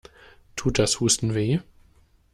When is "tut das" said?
0.55-0.99